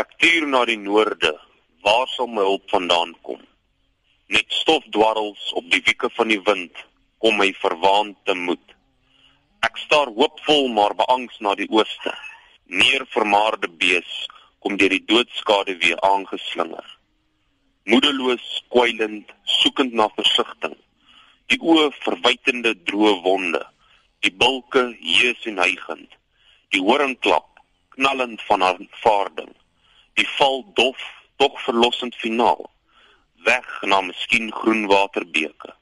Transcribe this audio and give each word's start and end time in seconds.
Ek 0.00 0.14
tuur 0.16 0.46
na 0.48 0.60
die 0.64 0.78
noorde. 0.80 1.30
Waar 1.84 2.06
sal 2.08 2.28
my 2.32 2.44
hulp 2.46 2.70
vandaan 2.72 3.10
kom? 3.26 3.40
Net 4.32 4.46
stofdwarrels 4.60 5.50
op 5.60 5.66
die 5.72 5.82
wieke 5.84 6.08
van 6.16 6.30
die 6.32 6.40
wind 6.46 6.78
kom 7.20 7.36
my 7.36 7.50
verwaand 7.58 8.16
te 8.24 8.36
moed. 8.38 8.64
Ek 9.66 9.76
staar 9.82 10.08
hoopvol 10.16 10.70
maar 10.78 10.94
beangs 10.96 11.36
na 11.44 11.52
die 11.58 11.68
ooste. 11.68 12.14
Meer 12.80 13.04
vermaarde 13.12 13.68
bees 13.82 14.14
kom 14.64 14.80
deur 14.80 14.94
die 14.96 15.04
doodskade 15.12 15.76
weer 15.84 16.00
aangeslinger. 16.12 16.86
Moedeloos, 17.92 18.48
kwijlend, 18.72 19.28
soekend 19.60 19.92
na 19.92 20.08
versigtiging. 20.16 20.78
Die 21.52 21.60
oë 21.60 21.90
verwytende 22.00 22.76
droë 22.88 23.16
wonde, 23.26 23.66
die 24.24 24.32
bulke 24.32 24.94
hees 25.02 25.44
en 25.50 25.60
hygend. 25.60 26.20
Die 26.72 26.84
horingklap 26.88 27.50
knallend 27.98 28.40
van 28.48 28.64
aanvaarding. 28.64 29.50
Die 30.18 30.28
val 30.36 30.64
dof, 30.74 31.00
tog 31.36 31.60
verlossend 31.64 32.14
finaal. 32.14 32.70
Weg 33.44 33.68
na 33.82 34.00
miskien 34.00 34.50
groen 34.52 34.86
waterbeke. 34.90 35.74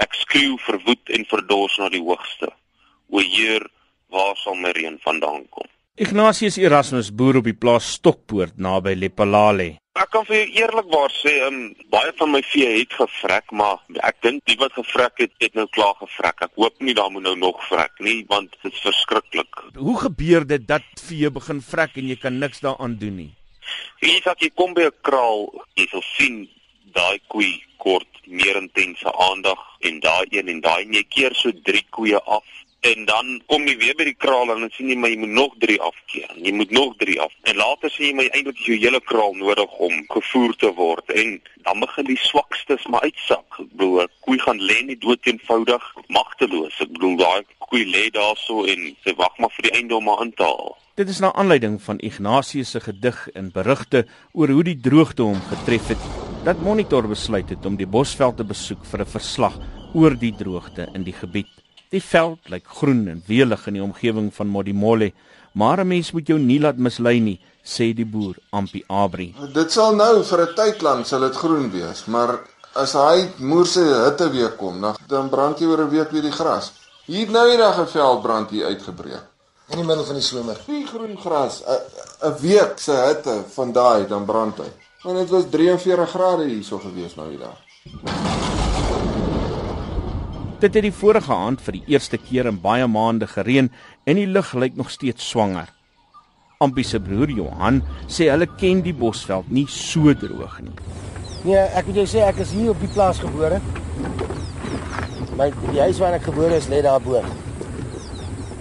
Ek 0.00 0.14
skreeu 0.14 0.56
verwoed 0.66 1.12
en 1.16 1.26
verdors 1.28 1.76
na 1.78 1.88
die 1.92 2.02
hoogste. 2.02 2.52
O 3.10 3.20
Heer, 3.20 3.66
waar 4.12 4.36
sal 4.40 4.56
my 4.56 4.72
reën 4.76 4.98
vandaan 5.04 5.44
kom? 5.50 5.68
Ignatius 6.00 6.56
Erasmus 6.56 7.10
boer 7.12 7.42
op 7.42 7.44
die 7.44 7.52
plaas 7.52 7.90
Stokpoort 7.98 8.56
naby 8.56 8.94
Lepalale. 8.96 9.66
Ek 10.00 10.08
kan 10.14 10.24
vir 10.24 10.38
jou 10.38 10.62
eerlikwaar 10.62 11.12
sê, 11.12 11.34
um, 11.44 11.58
baie 11.92 12.14
van 12.16 12.30
my 12.32 12.40
vee 12.48 12.70
het 12.78 12.94
gevrek, 12.96 13.52
maar 13.52 13.82
ek 14.08 14.22
dink 14.24 14.40
die 14.48 14.56
wat 14.56 14.72
gevrek 14.78 15.20
het, 15.20 15.34
het 15.44 15.52
nou 15.58 15.66
klaar 15.76 15.92
gevrek. 16.00 16.40
Ek 16.48 16.56
hoop 16.56 16.80
nie 16.80 16.94
daar 16.96 17.12
moet 17.12 17.26
nou 17.26 17.34
nog 17.36 17.60
vrek 17.68 18.00
nie, 18.00 18.22
want 18.30 18.56
dit 18.62 18.72
is 18.72 18.80
verskriklik. 18.86 19.60
Hoe 19.76 19.98
gebeur 20.00 20.48
dit 20.48 20.64
dat 20.64 21.04
vee 21.10 21.28
begin 21.28 21.60
vrek 21.60 22.00
en 22.00 22.08
jy 22.08 22.16
kan 22.24 22.40
niks 22.40 22.64
daaraan 22.64 22.96
doen 22.96 23.18
nie? 23.20 23.30
Hier 24.00 24.28
as 24.30 24.40
jy 24.40 24.50
kom 24.56 24.74
by 24.74 24.86
'n 24.88 24.98
kraal, 25.02 25.46
jy 25.76 25.86
sal 25.90 26.04
sien 26.16 26.48
daai 26.94 27.18
koei 27.28 27.62
kort 27.78 28.12
meer 28.26 28.56
intense 28.56 29.12
aandag 29.28 29.60
en 29.80 30.00
daai 30.00 30.26
een 30.30 30.48
en 30.48 30.60
daai 30.60 30.82
en 30.84 30.94
jy 30.94 31.04
keer 31.14 31.34
so 31.34 31.50
3 31.52 31.82
koeie 31.90 32.20
af 32.36 32.44
en 32.82 33.04
dan 33.06 33.26
kom 33.46 33.66
jy 33.68 33.76
weer 33.78 33.94
by 33.94 34.08
die 34.08 34.18
kraal 34.18 34.50
en 34.50 34.64
dan 34.64 34.72
sien 34.74 34.88
jy 34.90 34.96
maar 34.98 35.12
jy 35.12 35.20
moet 35.22 35.34
nog 35.36 35.52
3 35.62 35.76
afkeer. 35.86 36.30
Jy 36.42 36.52
moet 36.58 36.72
nog 36.74 36.96
3 36.98 37.20
af. 37.22 37.34
En 37.46 37.60
later 37.60 37.92
sien 37.94 38.08
jy 38.08 38.14
maar 38.18 38.30
eintlik 38.34 38.62
jy 38.66 38.78
hele 38.82 39.00
kraal 39.06 39.36
nodig 39.38 39.76
om 39.86 39.94
gevoer 40.10 40.56
te 40.58 40.72
word 40.78 41.12
en 41.14 41.36
dan 41.62 41.84
begin 41.84 42.08
die 42.10 42.18
swakstes 42.18 42.88
maar 42.90 43.06
uitsak. 43.06 43.60
Ek 43.62 43.70
bedoel, 43.70 44.10
koei 44.26 44.40
gaan 44.42 44.58
lê 44.58 44.80
nie 44.88 44.98
dood 44.98 45.30
eenvoudig 45.30 45.86
magteloos. 46.10 46.80
Ek 46.82 46.90
bedoel 46.96 47.16
daai 47.22 47.46
koei 47.68 47.86
lê 47.86 48.08
daarso 48.10 48.66
en 48.66 48.90
sy 49.06 49.14
wag 49.22 49.38
maar 49.38 49.54
vir 49.60 49.70
die 49.70 49.74
einde 49.78 49.96
om 50.00 50.10
haar 50.10 50.26
in 50.26 50.34
te 50.34 50.50
haal. 50.50 50.74
Dit 50.98 51.08
is 51.08 51.22
na 51.22 51.30
aanleiding 51.38 51.78
van 51.86 52.02
Ignatius 52.02 52.74
se 52.74 52.82
gedig 52.82 53.22
en 53.38 53.54
berigte 53.54 54.04
oor 54.34 54.50
hoe 54.58 54.66
die 54.66 54.76
droogte 54.76 55.22
hom 55.22 55.38
getref 55.54 55.94
het 55.94 56.10
dat 56.44 56.60
Monitor 56.60 57.06
besluit 57.06 57.48
het 57.54 57.66
om 57.66 57.78
die 57.78 57.86
Bosveld 57.86 58.36
te 58.42 58.44
besoek 58.44 58.82
vir 58.90 59.06
'n 59.06 59.14
verslag 59.16 59.56
oor 59.94 60.18
die 60.18 60.34
droogte 60.34 60.90
in 60.94 61.04
die 61.06 61.14
gebied. 61.14 61.61
Die 61.92 62.00
veld 62.00 62.48
lyk 62.48 62.70
groen 62.78 63.04
en 63.12 63.18
welig 63.26 63.66
in 63.68 63.76
die 63.76 63.82
omgewing 63.84 64.30
van 64.32 64.48
Modimolle, 64.48 65.10
maar 65.52 65.80
'n 65.80 65.88
mens 65.88 66.12
moet 66.12 66.26
jou 66.26 66.38
nie 66.38 66.60
laat 66.60 66.76
mislei 66.76 67.20
nie, 67.20 67.40
sê 67.62 67.92
die 67.94 68.06
boer 68.06 68.36
Ampi 68.50 68.82
Abri. 68.88 69.34
Dit 69.52 69.72
sal 69.72 69.94
nou 69.94 70.24
vir 70.24 70.40
'n 70.40 70.54
tyd 70.54 70.82
lank 70.82 71.06
sal 71.06 71.20
dit 71.20 71.36
groen 71.36 71.70
wees, 71.70 72.06
maar 72.06 72.40
as 72.74 72.92
hy 72.92 73.28
moerse 73.38 73.80
hitte 73.80 74.30
weer 74.30 74.52
kom, 74.56 74.80
dan 75.06 75.28
brand 75.28 75.58
jy 75.58 75.66
oor 75.66 75.82
'n 75.84 75.90
week 75.90 76.10
weer 76.10 76.22
die 76.22 76.32
gras. 76.32 76.72
Hier 77.06 77.30
nou 77.30 77.50
eendag 77.50 77.78
'n 77.78 77.86
veldbrand 77.86 78.50
hier 78.50 78.66
uitgebreek. 78.66 79.24
In 79.68 79.76
die 79.76 79.86
middel 79.86 80.04
van 80.04 80.14
die 80.14 80.22
somer. 80.22 80.56
Die 80.66 80.86
groen 80.86 81.18
gras, 81.18 81.62
'n 82.22 82.34
week 82.40 82.78
se 82.78 82.92
hitte 82.92 83.44
van 83.54 83.72
daai 83.72 84.06
dan 84.06 84.24
brand 84.24 84.58
hy. 84.58 84.70
Want 85.02 85.18
dit 85.18 85.28
was 85.28 85.44
43 85.50 86.10
grade 86.10 86.44
hierso 86.44 86.78
gewees 86.78 87.14
nou 87.16 87.28
hier 87.28 87.38
daar. 87.38 88.51
Dit 90.62 90.76
het 90.78 90.84
die 90.86 90.94
vorige 90.94 91.34
aand 91.34 91.58
vir 91.66 91.74
die 91.74 91.86
eerste 91.90 92.18
keer 92.22 92.46
in 92.46 92.58
baie 92.62 92.86
maande 92.86 93.26
gereën 93.26 93.66
en 94.06 94.18
die 94.20 94.28
lug 94.30 94.52
lyk 94.54 94.76
nog 94.78 94.92
steeds 94.94 95.24
swanger. 95.32 95.66
Ampie 96.62 96.84
se 96.86 97.00
broer 97.02 97.32
Johan 97.34 97.80
sê 98.06 98.28
hulle 98.30 98.46
ken 98.60 98.84
die 98.84 98.94
Bosveld 98.94 99.50
nie 99.50 99.64
so 99.66 100.14
droog 100.14 100.60
nie. 100.62 100.76
Nee, 101.42 101.58
ek 101.58 101.90
moet 101.90 101.98
jou 102.04 102.06
sê 102.14 102.22
ek 102.28 102.38
is 102.46 102.54
hier 102.54 102.70
op 102.70 102.78
die 102.78 102.92
plaas 102.94 103.18
gebore. 103.24 103.58
My 105.34 105.50
die 105.72 105.82
huis 105.82 105.98
waar 105.98 106.14
ek 106.20 106.30
gebore 106.30 106.62
is 106.62 106.70
lê 106.70 106.78
daar 106.86 107.02
bo. 107.02 107.18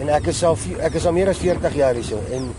En 0.02 0.10
ek 0.10 0.34
is 0.34 0.42
al 0.42 0.58
ek 0.82 0.98
is 0.98 1.06
al 1.06 1.18
meer 1.22 1.30
as 1.30 1.46
40 1.46 1.82
jaar 1.84 2.02
hierso 2.02 2.18
en 2.34 2.50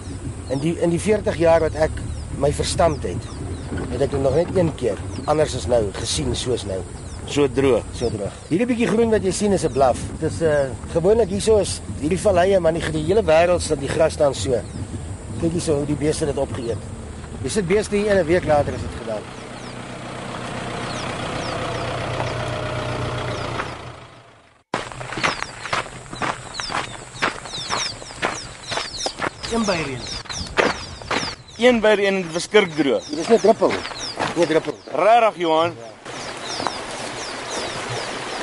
in 0.54 0.62
die 0.62 0.76
in 0.78 0.94
die 0.94 1.02
40 1.02 1.42
jaar 1.42 1.66
wat 1.66 1.82
ek 1.90 1.98
my 2.38 2.54
verstand 2.54 3.02
het, 3.10 3.30
het 3.90 4.06
ek 4.06 4.20
nog 4.22 4.38
net 4.38 4.54
een 4.54 4.70
keer 4.78 5.02
anders 5.26 5.58
as 5.58 5.66
nou 5.66 5.88
gesien 5.98 6.30
soos 6.38 6.62
nou. 6.70 6.84
So 7.26 7.46
droog, 7.46 7.84
so 7.94 8.10
droog. 8.10 8.34
Hierdie 8.50 8.66
bietjie 8.66 8.88
groen 8.90 9.12
wat 9.14 9.22
jy 9.22 9.30
sien 9.32 9.52
is 9.54 9.64
'n 9.64 9.72
blaf. 9.72 9.98
Dit 10.18 10.32
is 10.32 10.40
'n 10.40 10.44
uh, 10.44 10.70
gewoonlik 10.92 11.28
hierso 11.28 11.58
is 11.58 11.80
hierdie 12.00 12.18
valleie 12.18 12.58
maar 12.60 12.72
nie 12.72 12.82
die 12.82 13.04
hele 13.04 13.22
wêreld 13.22 13.62
staan 13.62 13.78
die 13.78 13.88
gras 13.88 14.12
staan 14.12 14.34
so. 14.34 14.50
Kyk 15.40 15.52
hierso 15.52 15.76
hoe 15.76 15.86
die 15.86 15.96
beeste 15.96 16.26
dit 16.26 16.36
opgeëet. 16.36 16.78
Jy 17.42 17.48
sit 17.48 17.66
beeste 17.66 17.96
hier 17.96 18.14
'n 18.14 18.26
week 18.26 18.44
later 18.44 18.74
is 18.74 18.80
dit 18.80 18.90
gedaan. 19.02 19.22
Een 29.52 29.64
by 29.64 29.78
reën. 29.86 30.00
Een 31.58 31.80
by 31.80 31.94
reën 31.94 32.14
en 32.14 32.22
dit 32.22 32.32
verskrik 32.32 32.74
droog. 32.74 33.04
Dit 33.04 33.18
is 33.18 33.28
net 33.28 33.40
druppel. 33.40 33.72
Nee 34.36 34.46
druppel. 34.46 34.74
Regtig 34.92 35.36
Johan? 35.36 35.72
Ja 35.78 35.92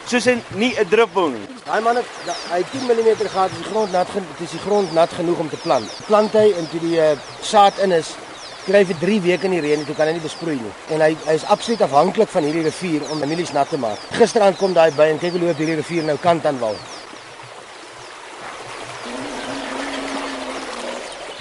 soos 0.09 0.25
'n 0.25 0.41
nie 0.55 0.73
'n 0.73 0.89
druppel 0.89 1.29
nie. 1.29 1.45
Daai 1.65 1.81
man 1.81 1.95
het 1.95 2.05
hy 2.49 2.63
10 2.71 2.85
mm 2.89 3.09
gehad, 3.29 3.51
die 3.53 3.69
grond 3.71 3.91
nat 3.91 4.09
genoeg, 4.09 4.37
dis 4.39 4.51
die 4.51 4.65
grond 4.65 4.93
nat 4.93 5.11
genoeg 5.13 5.39
om 5.39 5.49
te 5.49 5.57
plant. 5.57 5.89
Plant 6.07 6.33
hy 6.33 6.53
en 6.57 6.69
toe 6.69 6.79
die 6.79 6.97
uh, 6.97 7.17
saad 7.41 7.77
in 7.77 7.91
is, 7.91 8.15
kry 8.65 8.85
vir 8.85 8.97
3 8.99 9.21
weke 9.21 9.45
in 9.45 9.51
die 9.51 9.61
reën 9.61 9.79
en 9.79 9.85
toe 9.85 9.95
kan 9.95 10.07
hy 10.07 10.13
nie 10.13 10.25
besproei 10.25 10.55
nie. 10.55 10.73
En 10.89 11.01
hy 11.01 11.15
hy 11.25 11.33
is 11.33 11.45
absoluut 11.45 11.81
afhanklik 11.81 12.29
van 12.29 12.43
hierdie 12.43 12.63
rivier 12.63 13.05
om 13.11 13.19
mielies 13.19 13.53
nat 13.53 13.69
te 13.69 13.77
maak. 13.77 13.99
Gisteraand 14.11 14.57
kom 14.57 14.73
daai 14.73 14.91
by 14.91 15.11
en 15.13 15.19
kyk 15.19 15.37
hoe 15.37 15.41
loop 15.41 15.57
hierdie 15.57 15.77
rivier 15.77 16.03
nou 16.03 16.17
kant 16.17 16.45
aan 16.45 16.59
wal. 16.59 16.75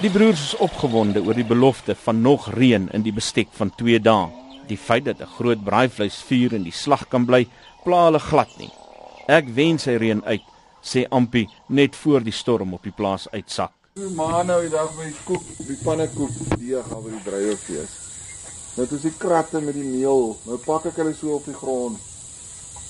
Die 0.00 0.10
broers 0.10 0.40
is 0.40 0.56
opgewonde 0.62 1.24
oor 1.24 1.34
die 1.34 1.48
belofte 1.48 1.96
van 2.04 2.20
nog 2.22 2.52
reën 2.54 2.88
in 2.92 3.02
die 3.02 3.12
bestek 3.12 3.48
van 3.52 3.72
2 3.74 3.98
dae. 3.98 4.28
Die 4.68 4.76
feit 4.76 5.04
dat 5.04 5.20
'n 5.20 5.34
groot 5.38 5.64
braaivleisvuur 5.64 6.52
in 6.52 6.62
die 6.62 6.72
slag 6.72 7.08
kan 7.08 7.24
bly, 7.24 7.48
pla 7.88 8.04
hulle 8.08 8.20
glad 8.20 8.50
nie. 8.60 8.68
Ek 9.32 9.48
wens 9.56 9.86
hy 9.88 9.96
reën 10.00 10.20
uit, 10.28 10.44
sê 10.84 11.06
Ampi 11.18 11.46
net 11.72 11.96
voor 11.96 12.24
die 12.24 12.34
storm 12.36 12.74
op 12.76 12.84
die 12.84 12.92
plaas 12.92 13.24
uitsak. 13.32 13.72
Maar 14.14 14.44
nou 14.46 14.58
die 14.62 14.72
dag 14.72 14.92
met 14.98 15.08
die 15.08 15.24
koek, 15.26 15.46
die 15.66 15.76
pannekoek, 15.82 16.34
die 16.60 16.76
gaan 16.84 17.00
by 17.02 17.14
die 17.14 17.22
drywerfees. 17.24 17.94
Dit 18.76 18.92
is 18.94 19.06
die 19.08 19.14
kratte 19.18 19.62
met 19.64 19.74
die 19.74 19.86
meel. 19.86 20.36
Nou 20.46 20.58
pak 20.66 20.90
ek 20.90 21.00
hulle 21.00 21.14
so 21.16 21.38
op 21.38 21.48
die 21.48 21.56
grond. 21.56 22.04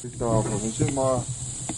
Die 0.03 0.11
tafel. 0.19 0.59
Ons 0.59 0.81
sê 0.83 0.91
maar 0.97 1.23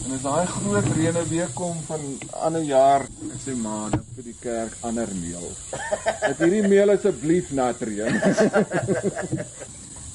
en 0.00 0.16
as 0.16 0.24
daai 0.24 0.48
groot 0.48 0.88
reëne 0.96 1.22
weer 1.28 1.52
kom 1.58 1.76
van 1.88 2.08
ander 2.48 2.64
jaar, 2.64 3.04
ek 3.28 3.44
sê 3.44 3.54
maar 3.58 3.92
net 3.92 4.16
vir 4.16 4.28
die 4.30 4.36
kerk 4.40 4.80
ander 4.88 5.12
meel. 5.20 5.46
Dat 6.24 6.40
hierdie 6.40 6.64
meel 6.72 6.96
asseblief 6.96 7.52
nat 7.52 7.84
reën. 7.84 8.18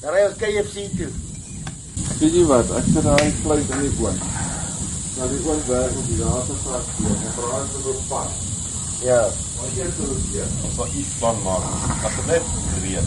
Daar 0.02 0.20
is 0.26 0.38
KFC 0.42 0.90
toe. 0.98 1.35
Weet 1.96 2.32
jy 2.32 2.44
wat? 2.48 2.70
Ek 2.76 2.84
sit 2.92 3.04
daai 3.04 3.32
fluit 3.42 3.70
in 3.76 3.80
die 3.84 3.92
oond. 4.00 4.20
Nou 5.16 5.28
die 5.32 5.42
oond 5.48 5.64
werk 5.68 5.94
op 5.96 6.06
die 6.08 6.18
laaste 6.20 6.54
vat 6.64 6.90
hier. 6.96 7.16
Ek 7.16 7.34
praat 7.36 7.76
oor 7.76 7.86
die 7.92 8.06
pad. 8.08 8.30
Ja. 9.04 9.20
Maar 9.56 9.70
hier 9.74 9.84
is 9.84 9.96
dit 10.00 10.28
hier. 10.32 10.48
Ons 10.64 10.74
sal 10.76 10.88
iets 10.92 11.16
plan 11.20 11.38
maak. 11.44 11.64
As 12.04 12.16
dit 12.16 12.26
net 12.26 12.44
reën. 12.84 13.06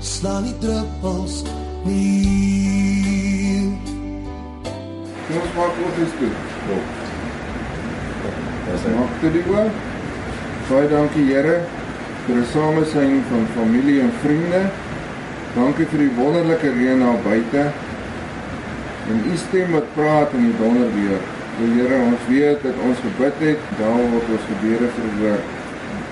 slaan 0.04 0.44
die 0.44 0.56
druppels 0.60 1.38
neer. 1.86 3.70
Kom 5.28 5.38
ons 5.40 5.54
maak 5.56 5.78
eens 5.86 6.18
toe. 6.20 6.32
Kom. 6.66 6.82
Dis 8.66 8.88
maak 8.98 9.14
dit 9.22 9.38
die 9.38 9.46
oor. 9.54 9.70
Baie 10.68 10.90
dankie 10.92 11.24
Here 11.30 11.56
vir 12.26 12.42
die 12.42 12.50
samesyn 12.52 13.24
van 13.30 13.48
familie 13.56 14.02
en 14.04 14.12
vriende. 14.26 14.66
Dankie 15.56 15.88
vir 15.94 16.04
die 16.04 16.12
wonderlike 16.20 16.76
reën 16.76 17.00
daar 17.06 17.24
buite. 17.24 17.66
En 19.08 19.24
u 19.32 19.40
stem 19.46 19.80
wat 19.80 19.88
praat 19.96 20.36
in 20.36 20.50
die 20.50 20.58
donderweer. 20.60 21.24
O 21.56 21.72
Here, 21.78 22.04
ons 22.10 22.28
weet 22.28 22.68
dat 22.68 22.84
ons 22.84 23.00
gebid 23.08 23.48
het, 23.48 23.74
daar 23.80 24.06
word 24.12 24.36
ons 24.36 24.52
gebede 24.52 24.92
verhoor. 25.00 25.42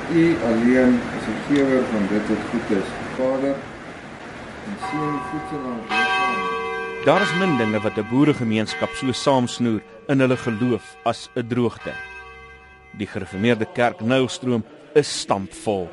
U 0.07 0.25
alleen 0.53 0.99
die 1.27 1.39
gewer 1.47 1.83
van 1.91 2.07
dit 2.11 2.29
wat 2.31 2.43
goed 2.51 2.77
is. 2.77 2.89
Vader, 3.17 3.55
en 4.67 4.77
voedsel 5.31 5.61
aan 5.65 5.79
ons. 5.79 7.05
Daar 7.05 7.21
is 7.21 7.33
min 7.39 7.57
dinge 7.57 7.79
wat 7.79 7.97
'n 7.97 8.07
boeregemeenskap 8.09 8.89
so 8.95 9.11
saamsnoer 9.11 9.81
in 10.07 10.19
hulle 10.19 10.37
geloof 10.37 10.95
as 11.03 11.29
'n 11.35 11.47
droogte. 11.47 11.93
Die 12.97 13.07
gereformeerde 13.07 13.65
kerk 13.73 14.01
Nylstroom 14.01 14.63
is 14.93 15.19
stampvol. 15.19 15.89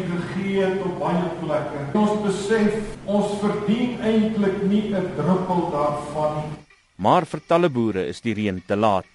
U 0.00 0.08
gegee 0.08 0.64
het 0.64 0.82
op 0.82 0.98
baie 0.98 1.28
plekke. 1.40 1.84
Ons 1.98 2.20
besef 2.24 2.76
ons 3.04 3.38
verdien 3.42 4.00
eintlik 4.00 4.62
nie 4.62 4.94
'n 4.94 5.12
druppel 5.16 5.70
daarvan 5.70 6.36
nie. 6.36 6.58
Maar 6.96 7.26
vir 7.26 7.40
talle 7.46 7.68
boere 7.68 8.06
is 8.06 8.20
die 8.20 8.34
reën 8.34 8.62
te 8.66 8.76
laat. 8.76 9.06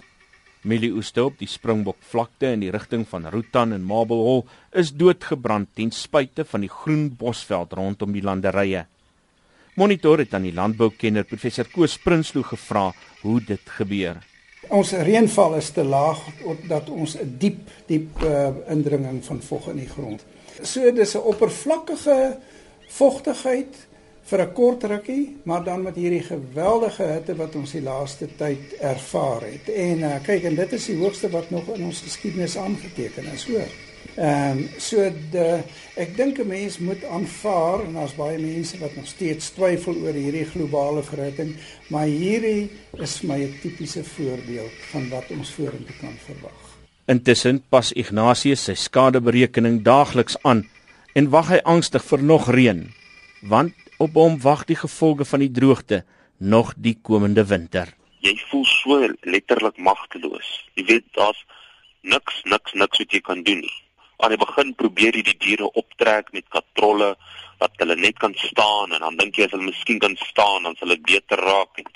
Mielieoeste 0.61 1.23
op 1.23 1.37
die 1.37 1.47
Springbok 1.47 1.97
vlakte 1.99 2.47
in 2.53 2.59
die 2.59 2.71
rigting 2.71 3.07
van 3.07 3.25
Rutan 3.29 3.73
en 3.73 3.83
Marble 3.83 4.23
Hall 4.25 4.43
is 4.71 4.91
doodgebrand 4.91 5.69
ten 5.73 5.91
spyte 5.91 6.45
van 6.45 6.61
die 6.61 6.69
groen 6.69 7.15
bosveld 7.17 7.73
rondom 7.73 8.11
die 8.11 8.23
landerye. 8.23 8.85
Monitor 9.75 10.17
het 10.17 10.33
aan 10.33 10.47
die 10.47 10.53
landboukenner 10.53 11.23
professor 11.23 11.65
Koos 11.69 11.97
Prinsloo 11.97 12.43
gevra 12.43 12.93
hoe 13.21 13.41
dit 13.43 13.69
gebeur. 13.77 14.21
Ons 14.73 14.95
reënval 14.97 15.57
is 15.59 15.69
te 15.75 15.83
laag 15.83 16.21
dat 16.67 16.89
ons 16.89 17.17
'n 17.17 17.35
diep 17.37 17.69
diep 17.87 18.23
uh, 18.23 18.49
indringing 18.67 19.23
van 19.23 19.41
vog 19.41 19.69
in 19.69 19.77
die 19.77 19.89
grond. 19.89 20.25
So 20.61 20.91
dis 20.91 21.15
'n 21.15 21.27
oppervlakkige 21.31 22.37
vogtigheid 22.87 23.75
vir 24.25 24.41
'n 24.41 24.53
kort 24.53 24.83
rukkie, 24.83 25.37
maar 25.43 25.63
dan 25.63 25.81
met 25.81 25.95
hierdie 25.95 26.23
geweldige 26.23 27.03
hitte 27.03 27.35
wat 27.35 27.55
ons 27.55 27.71
die 27.71 27.81
laaste 27.81 28.27
tyd 28.37 28.73
ervaar 28.79 29.41
het. 29.41 29.69
En 29.69 29.99
uh, 29.99 30.15
kyk, 30.23 30.43
en 30.43 30.55
dit 30.55 30.73
is 30.73 30.85
die 30.85 30.97
hoogste 30.97 31.29
wat 31.29 31.49
nog 31.49 31.67
in 31.75 31.83
ons 31.83 32.01
geskiedenis 32.01 32.57
aangeteken 32.57 33.25
is, 33.33 33.45
hoor. 33.47 33.69
Ehm 34.15 34.57
um, 34.57 34.69
so 34.77 35.11
de 35.31 35.61
ek 35.95 36.15
dink 36.17 36.37
'n 36.39 36.47
mens 36.47 36.77
moet 36.79 37.03
aanvaar 37.03 37.83
en 37.83 37.93
daar's 37.93 38.15
baie 38.15 38.39
mense 38.39 38.77
wat 38.77 38.95
nog 38.95 39.07
steeds 39.07 39.49
twyfel 39.49 39.95
oor 39.95 40.13
hierdie 40.13 40.45
globale 40.45 41.03
verhitting, 41.03 41.55
maar 41.87 42.05
hierdie 42.05 42.69
is 42.97 43.17
vir 43.19 43.27
my 43.27 43.39
'n 43.43 43.59
tipiese 43.61 44.03
voorbeeld 44.03 44.77
van 44.91 45.09
wat 45.09 45.29
ons 45.29 45.51
vorentoe 45.51 45.95
kan 45.99 46.15
verwag. 46.25 46.74
Intussen 47.05 47.59
pas 47.69 47.91
Ignatius 47.93 48.63
sy 48.65 48.73
skadeberekening 48.81 49.83
daagliks 49.85 50.39
aan 50.41 50.63
en 51.13 51.27
wag 51.29 51.51
hy 51.53 51.59
angstig 51.61 52.01
vir 52.01 52.23
nog 52.31 52.47
reën, 52.49 52.79
want 53.51 53.75
op 54.01 54.17
hom 54.17 54.39
wag 54.41 54.63
die 54.65 54.77
gevolge 54.79 55.27
van 55.29 55.43
die 55.45 55.51
droogte 55.53 55.99
nog 56.37 56.71
die 56.75 56.95
komende 57.09 57.43
winter. 57.45 57.91
Jy 58.25 58.33
voel 58.49 58.65
so 58.65 58.97
letterlik 59.29 59.77
magteloos. 59.77 60.49
Jy 60.73 60.87
weet 60.89 61.05
daar's 61.13 61.43
niks 62.01 62.41
niks 62.49 62.73
niks 62.73 63.03
wat 63.03 63.13
jy 63.13 63.21
kan 63.21 63.45
doen 63.45 63.61
nie. 63.61 63.75
Aan 64.25 64.33
die 64.33 64.41
begin 64.41 64.73
probeer 64.73 65.13
jy 65.13 65.27
die 65.29 65.37
diere 65.45 65.69
optrek 65.77 66.33
met 66.33 66.49
katrolle 66.49 67.13
dat 67.61 67.77
hulle 67.83 67.99
net 68.01 68.17
kan 68.17 68.33
staan 68.47 68.97
en 68.97 69.05
dan 69.05 69.21
dink 69.21 69.37
jy 69.37 69.45
as 69.45 69.53
hulle 69.53 69.69
miskien 69.69 70.01
kan 70.01 70.17
staan 70.25 70.65
dan 70.65 70.73
sal 70.81 70.89
dit 70.95 71.05
beter 71.05 71.37
raak 71.37 71.85
en, 71.85 71.93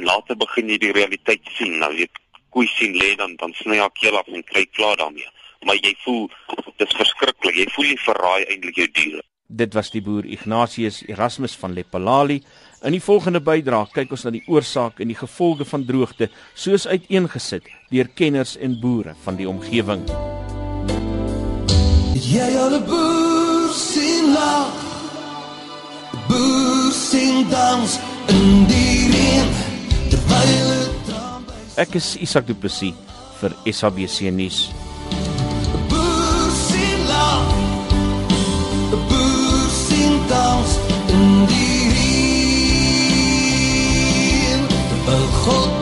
en 0.00 0.08
later 0.08 0.40
begin 0.40 0.72
jy 0.72 0.80
die 0.88 0.96
realiteit 0.96 1.52
sien. 1.58 1.76
Nou 1.84 1.92
jy 1.92 2.08
koei 2.50 2.68
sien 2.76 2.94
lê 2.98 3.14
dan 3.16 3.36
dan 3.40 3.54
sny 3.58 3.76
jy 3.80 3.88
keel 4.00 4.18
af 4.18 4.28
en 4.28 4.44
kry 4.44 4.66
klaar 4.76 4.96
daarmee. 4.96 5.30
Maar 5.64 5.76
jy 5.76 5.94
voel 6.04 6.30
dis 6.80 6.96
verskriklik. 6.96 7.56
Jy 7.56 7.66
voel 7.74 7.90
jy 7.92 7.98
verraai 8.04 8.44
eintlik 8.46 8.80
jou 8.80 8.88
diere. 8.94 9.22
Dit 9.50 9.74
was 9.74 9.90
die 9.90 10.02
boer 10.02 10.26
Ignatius 10.30 11.02
Erasmus 11.08 11.56
van 11.58 11.72
Lepalali. 11.74 12.38
In 12.86 12.94
die 12.94 13.02
volgende 13.02 13.40
bydrae 13.42 13.90
kyk 13.92 14.12
ons 14.14 14.22
na 14.24 14.30
die 14.30 14.44
oorsaak 14.46 15.02
en 15.02 15.10
die 15.10 15.18
gevolge 15.18 15.66
van 15.66 15.84
droogte 15.88 16.30
soos 16.54 16.86
uiteengesit 16.86 17.66
deur 17.90 18.08
kenners 18.14 18.54
en 18.56 18.78
boere 18.80 19.16
van 19.24 19.40
die 19.40 19.48
omgewing. 19.50 20.06
Jy 22.14 22.50
al 22.62 22.78
'n 22.78 22.84
boer 22.86 23.74
sien 23.74 24.32
lag? 24.32 24.70
Boer 26.28 26.92
sien 26.92 27.48
dans 27.50 27.98
in 28.28 28.66
die 28.70 29.10
reën 29.12 29.48
terwyl 30.10 30.68
dit 30.70 30.79
Ek 31.80 31.96
is 31.96 32.12
Isak 32.20 32.44
Du 32.44 32.52
Plessis 32.52 32.92
vir 33.40 33.56
SABC 33.64 34.28
nuus. 34.36 34.68
dans 40.30 40.70
in 41.08 41.48
die 41.50 41.88
reën 41.96 43.40
terwyl 44.70 45.26
God 45.44 45.79